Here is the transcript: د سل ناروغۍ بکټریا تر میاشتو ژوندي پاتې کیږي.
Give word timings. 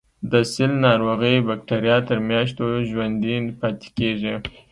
د 0.31 0.33
سل 0.51 0.71
ناروغۍ 0.85 1.35
بکټریا 1.47 1.97
تر 2.07 2.17
میاشتو 2.29 2.65
ژوندي 2.89 3.35
پاتې 3.59 3.87
کیږي. 3.97 4.35